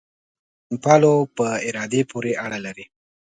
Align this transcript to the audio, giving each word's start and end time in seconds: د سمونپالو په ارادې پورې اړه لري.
د 0.03 0.03
سمونپالو 0.65 1.13
په 1.37 1.45
ارادې 1.67 2.01
پورې 2.11 2.31
اړه 2.45 2.59
لري. 2.65 2.85